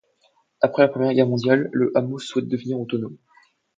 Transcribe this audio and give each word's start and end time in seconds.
Après 0.61 0.81
la 0.81 0.87
Première 0.87 1.13
Guerre 1.13 1.27
mondiale, 1.27 1.69
le 1.73 1.91
hameau 1.95 2.17
souhaite 2.17 2.47
devenir 2.47 2.79
autonome. 2.81 3.17